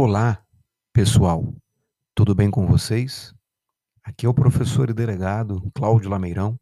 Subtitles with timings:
[0.00, 0.40] Olá,
[0.92, 1.52] pessoal.
[2.14, 3.34] Tudo bem com vocês?
[4.00, 6.56] Aqui é o professor e delegado Cláudio Lameirão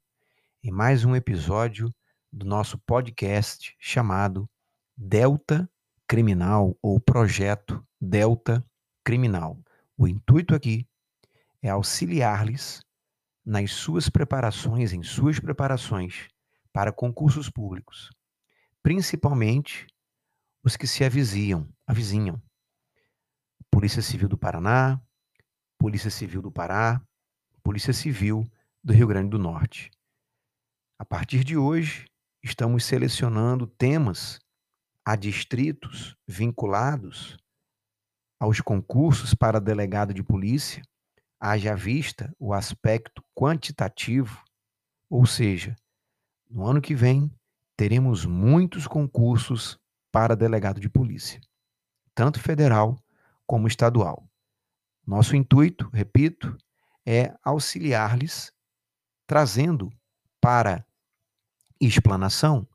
[0.65, 1.95] em mais um episódio
[2.33, 4.49] do nosso podcast chamado
[4.97, 5.69] Delta
[6.09, 8.65] Criminal ou Projeto Delta
[9.05, 9.63] Criminal.
[9.99, 10.89] O intuito aqui
[11.61, 12.81] é auxiliar-lhes
[13.45, 16.27] nas suas preparações, em suas preparações
[16.73, 18.09] para concursos públicos,
[18.83, 19.87] principalmente
[20.65, 22.41] os que se avizinham, avizinham
[23.77, 24.99] Polícia Civil do Paraná,
[25.79, 26.99] Polícia Civil do Pará,
[27.63, 28.43] Polícia Civil
[28.83, 29.91] do Rio Grande do Norte.
[30.99, 32.07] A partir de hoje,
[32.43, 34.41] estamos selecionando temas
[35.05, 37.37] a distritos vinculados
[38.41, 40.83] aos concursos para delegado de polícia,
[41.39, 44.43] haja vista o aspecto quantitativo,
[45.11, 45.77] ou seja,
[46.49, 47.31] no ano que vem
[47.77, 49.79] teremos muitos concursos
[50.11, 51.39] para delegado de polícia,
[52.15, 52.99] tanto federal
[53.47, 54.29] como estadual.
[55.07, 56.57] Nosso intuito, repito,
[57.07, 58.53] é auxiliar-lhes
[59.27, 59.91] trazendo
[60.41, 60.85] para
[61.81, 62.67] explanação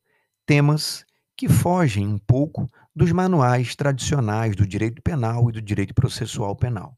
[0.45, 1.05] temas
[1.37, 6.95] que fogem um pouco dos manuais tradicionais do direito penal e do direito processual penal.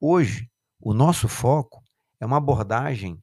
[0.00, 1.82] Hoje, o nosso foco
[2.20, 3.22] é uma abordagem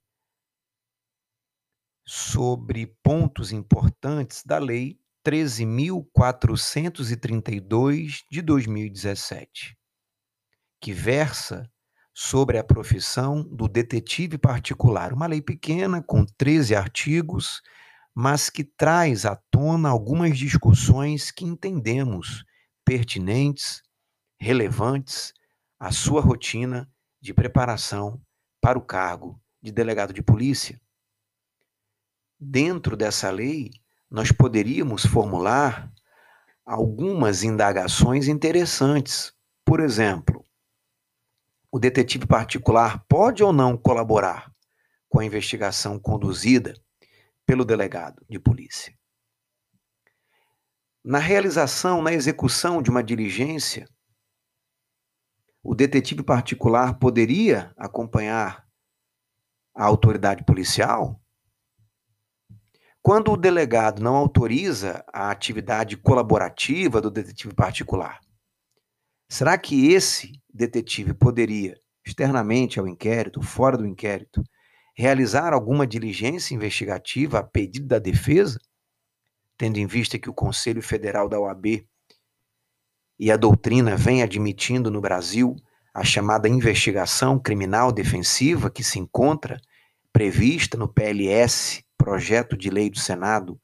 [2.06, 9.78] sobre pontos importantes da Lei 13.432 de 2017,
[10.82, 11.70] que versa
[12.14, 15.12] sobre a profissão do detetive particular.
[15.14, 17.62] Uma lei pequena, com 13 artigos,
[18.14, 22.44] mas que traz à tona algumas discussões que entendemos
[22.84, 23.82] pertinentes,
[24.38, 25.34] relevantes
[25.80, 28.22] à sua rotina de preparação
[28.62, 30.82] para o cargo de delegado de polícia.
[32.38, 33.72] Dentro dessa lei,
[34.10, 35.92] nós poderíamos formular
[36.66, 39.34] algumas indagações interessantes.
[39.64, 40.46] Por exemplo,
[41.72, 44.52] o detetive particular pode ou não colaborar
[45.08, 46.74] com a investigação conduzida
[47.46, 48.98] pelo delegado de polícia?
[51.04, 53.88] Na realização, na execução de uma diligência,
[55.64, 58.68] o detetive particular poderia acompanhar
[59.74, 61.22] a autoridade policial?
[63.10, 68.20] Quando o delegado não autoriza a atividade colaborativa do detetive particular,
[69.28, 71.76] será que esse detetive poderia,
[72.06, 74.44] externamente ao inquérito, fora do inquérito,
[74.96, 78.60] realizar alguma diligência investigativa a pedido da defesa,
[79.58, 81.84] tendo em vista que o Conselho Federal da OAB
[83.18, 85.56] e a doutrina vem admitindo no Brasil
[85.96, 89.60] a chamada investigação criminal defensiva que se encontra
[90.14, 93.62] prevista no PLS projeto de lei do Senado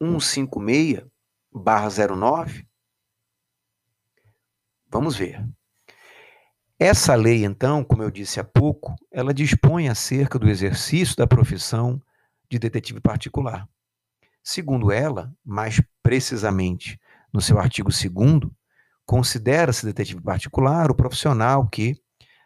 [0.00, 2.66] 156/09?
[4.88, 5.46] Vamos ver.
[6.78, 12.02] Essa lei, então, como eu disse há pouco, ela dispõe acerca do exercício da profissão
[12.48, 13.68] de detetive particular.
[14.42, 16.98] Segundo ela, mais precisamente
[17.30, 18.06] no seu artigo 2
[19.04, 22.02] considera-se detetive particular o profissional que,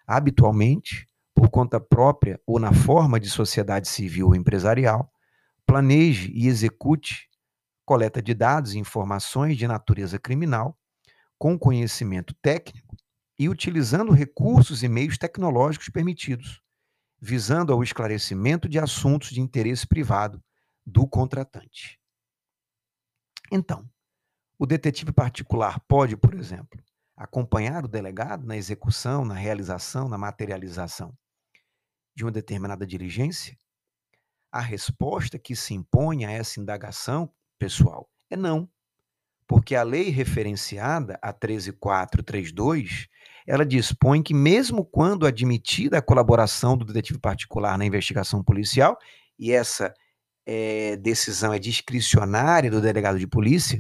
[0.07, 1.09] habitualmente,
[1.45, 5.13] por conta própria ou na forma de sociedade civil ou empresarial,
[5.67, 7.29] planeje e execute
[7.85, 10.75] coleta de dados e informações de natureza criminal
[11.39, 12.97] com conhecimento técnico
[13.39, 16.63] e utilizando recursos e meios tecnológicos permitidos,
[17.21, 20.43] visando ao esclarecimento de assuntos de interesse privado
[20.87, 22.01] do contratante.
[23.53, 23.87] Então,
[24.59, 26.83] o detetive particular pode, por exemplo,
[27.15, 31.15] acompanhar o delegado na execução, na realização, na materialização
[32.15, 33.57] de uma determinada diligência?
[34.53, 38.69] A resposta que se impõe a essa indagação, pessoal, é não.
[39.47, 43.09] Porque a lei referenciada, a 13432,
[43.47, 48.97] ela dispõe que, mesmo quando admitida a colaboração do detetive particular na investigação policial,
[49.39, 49.93] e essa
[50.47, 53.79] é, decisão é discricionária do delegado de polícia,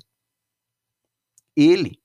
[1.56, 2.00] ele,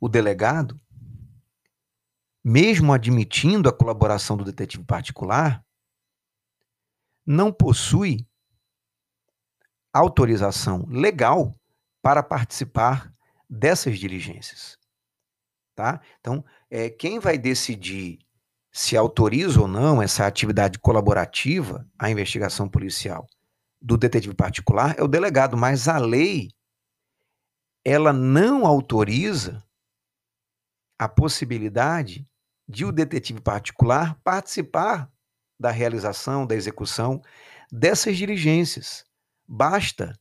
[0.00, 0.80] o delegado,
[2.48, 5.66] mesmo admitindo a colaboração do detetive particular,
[7.26, 8.24] não possui
[9.92, 11.52] autorização legal
[12.00, 13.12] para participar
[13.50, 14.78] dessas diligências.
[15.74, 16.00] Tá?
[16.20, 18.20] Então, é, quem vai decidir
[18.70, 23.26] se autoriza ou não essa atividade colaborativa à investigação policial
[23.82, 26.52] do detetive particular é o delegado, mas a lei
[27.84, 29.60] ela não autoriza
[30.96, 32.24] a possibilidade
[32.68, 35.10] de o detetive particular participar
[35.58, 37.22] da realização, da execução
[37.70, 39.04] dessas diligências.
[39.46, 40.12] Basta,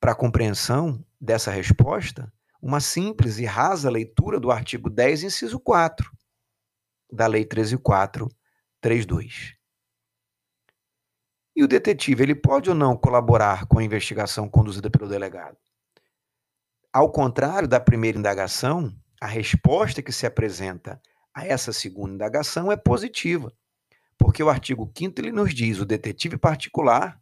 [0.00, 6.10] para a compreensão dessa resposta uma simples e rasa leitura do artigo 10, inciso 4
[7.12, 9.54] da Lei 13432.
[11.54, 15.56] E o detetive, ele pode ou não colaborar com a investigação conduzida pelo delegado?
[16.92, 21.00] Ao contrário da primeira indagação, a resposta que se apresenta
[21.34, 23.52] a essa segunda indagação é positiva,
[24.18, 27.20] porque o artigo 5 ele nos diz: o detetive particular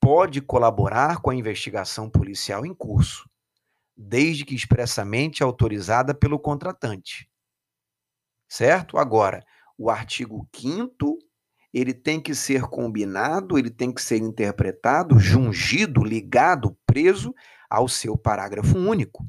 [0.00, 3.28] pode colaborar com a investigação policial em curso,
[3.96, 7.28] desde que expressamente autorizada pelo contratante.
[8.48, 8.98] Certo?
[8.98, 9.44] Agora,
[9.78, 11.18] o artigo 5
[11.72, 17.34] ele tem que ser combinado, ele tem que ser interpretado, jungido, ligado, preso
[17.70, 19.26] ao seu parágrafo único,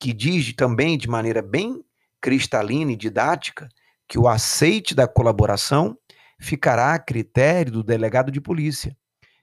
[0.00, 1.84] que diz também de maneira bem
[2.20, 3.68] cristalina e didática
[4.08, 5.96] que o aceite da colaboração
[6.40, 8.96] ficará a critério do delegado de polícia,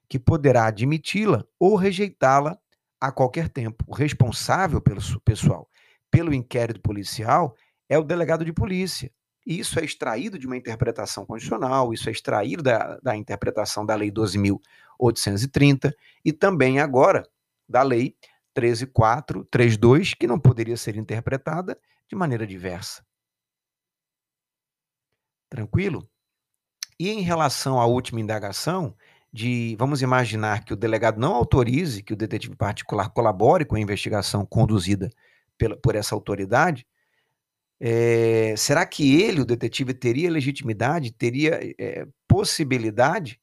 [0.09, 2.57] que poderá admiti-la ou rejeitá-la
[3.00, 3.86] a qualquer tempo.
[3.88, 5.69] O responsável pelo pessoal,
[6.09, 7.56] pelo inquérito policial,
[7.88, 9.12] é o delegado de polícia.
[9.45, 14.12] Isso é extraído de uma interpretação constitucional, isso é extraído da, da interpretação da Lei
[14.12, 15.94] 12.830
[16.25, 17.24] e também agora
[17.69, 18.15] da Lei
[18.57, 23.06] 13432, que não poderia ser interpretada de maneira diversa.
[25.50, 26.09] Tranquilo?
[27.00, 28.95] E em relação à última indagação,
[29.31, 33.80] de vamos imaginar que o delegado não autorize que o detetive particular colabore com a
[33.80, 35.10] investigação conduzida
[35.57, 36.88] pela, por essa autoridade,
[37.80, 43.39] é, será que ele, o detetive, teria legitimidade, teria é, possibilidade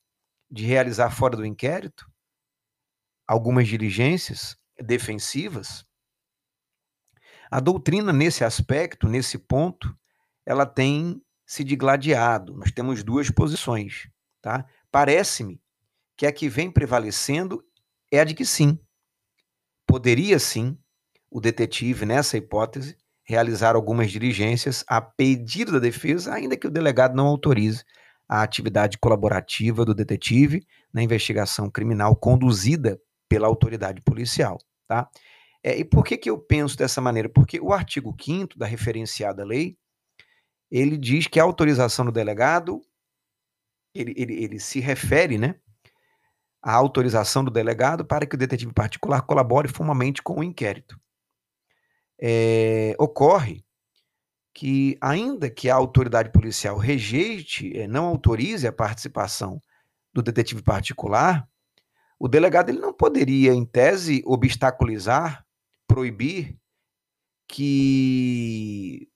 [0.50, 2.10] de realizar fora do inquérito
[3.26, 5.84] algumas diligências defensivas?
[7.50, 9.96] A doutrina, nesse aspecto, nesse ponto,
[10.44, 12.56] ela tem se digladiado.
[12.56, 14.08] Nós temos duas posições.
[14.40, 14.66] Tá?
[14.90, 15.60] Parece-me
[16.16, 17.62] que a que vem prevalecendo
[18.10, 18.78] é a de que sim,
[19.86, 20.78] poderia sim
[21.30, 27.16] o detetive, nessa hipótese, realizar algumas diligências a pedido da defesa, ainda que o delegado
[27.16, 27.82] não autorize
[28.28, 34.58] a atividade colaborativa do detetive na investigação criminal conduzida pela autoridade policial.
[34.86, 35.08] Tá?
[35.62, 37.28] É, e por que, que eu penso dessa maneira?
[37.28, 39.78] Porque o artigo 5 da referenciada lei,
[40.70, 42.82] ele diz que a autorização do delegado,
[43.94, 45.54] ele, ele, ele se refere né,
[46.62, 51.00] a autorização do delegado para que o detetive particular colabore formalmente com o inquérito.
[52.20, 53.64] É, ocorre
[54.54, 59.60] que, ainda que a autoridade policial rejeite, é, não autorize a participação
[60.12, 61.48] do detetive particular,
[62.18, 65.46] o delegado ele não poderia, em tese, obstaculizar,
[65.86, 66.58] proibir
[67.48, 69.08] que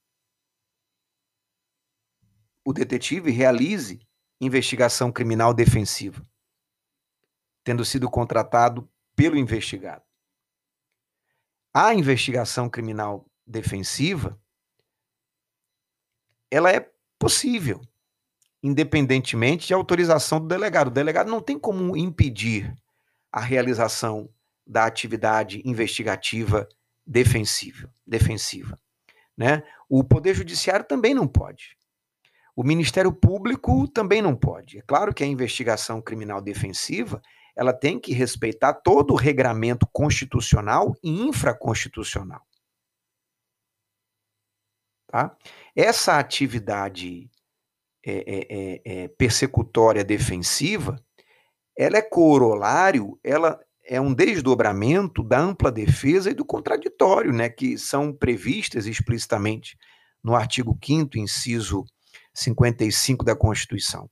[2.64, 4.00] o detetive realize
[4.40, 6.24] investigação criminal defensiva
[7.68, 10.02] tendo sido contratado pelo investigado.
[11.74, 14.40] A investigação criminal defensiva
[16.50, 17.78] ela é possível,
[18.62, 20.88] independentemente de autorização do delegado.
[20.88, 22.74] O delegado não tem como impedir
[23.32, 24.28] a realização
[24.66, 26.68] da atividade investigativa
[27.06, 28.78] defensiva, defensiva,
[29.36, 29.62] né?
[29.88, 31.76] O poder judiciário também não pode.
[32.54, 34.78] O Ministério Público também não pode.
[34.78, 37.22] É claro que a investigação criminal defensiva
[37.56, 42.46] ela tem que respeitar todo o regramento constitucional e infraconstitucional.
[45.08, 45.36] Tá?
[45.74, 47.30] Essa atividade
[48.06, 51.02] é, é, é, persecutória defensiva,
[51.78, 57.78] ela é corolário, ela é um desdobramento da ampla defesa e do contraditório, né, que
[57.78, 59.78] são previstas explicitamente
[60.22, 61.84] no artigo 5 inciso
[62.34, 64.10] 55 da Constituição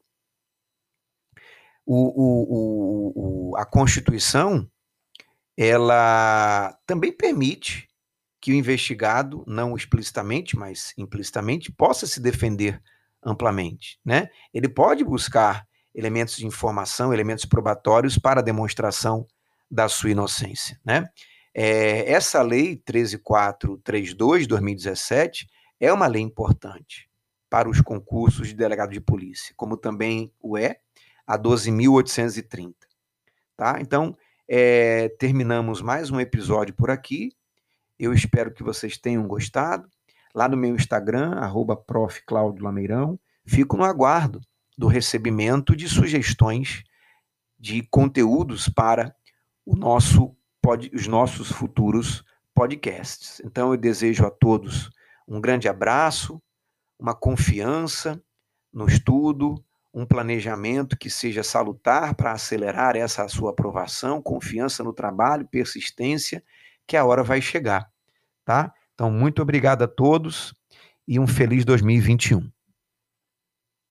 [1.86, 4.68] o, o, o, a Constituição
[5.56, 7.88] ela também permite
[8.40, 12.82] que o investigado, não explicitamente, mas implicitamente, possa se defender
[13.24, 13.98] amplamente.
[14.04, 14.28] Né?
[14.52, 15.65] Ele pode buscar
[15.96, 19.26] elementos de informação, elementos probatórios para a demonstração
[19.68, 20.78] da sua inocência.
[20.84, 21.08] Né?
[21.54, 25.48] É, essa lei 13432 2017
[25.80, 27.08] é uma lei importante
[27.48, 30.76] para os concursos de delegado de polícia, como também o é
[31.26, 32.74] a 12.830.
[33.56, 33.78] Tá?
[33.80, 34.14] Então,
[34.46, 37.32] é, terminamos mais um episódio por aqui.
[37.98, 39.88] Eu espero que vocês tenham gostado.
[40.34, 41.82] Lá no meu Instagram, arroba
[43.46, 44.42] fico no aguardo
[44.76, 46.84] do recebimento de sugestões
[47.58, 49.14] de conteúdos para
[49.66, 53.40] nosso, pod, os nossos futuros podcasts.
[53.44, 54.90] Então, eu desejo a todos
[55.26, 56.40] um grande abraço,
[56.98, 58.22] uma confiança
[58.72, 65.48] no estudo, um planejamento que seja salutar para acelerar essa sua aprovação, confiança no trabalho,
[65.48, 66.44] persistência,
[66.86, 67.90] que a hora vai chegar,
[68.44, 68.72] tá?
[68.94, 70.54] Então, muito obrigado a todos
[71.08, 72.55] e um feliz 2021.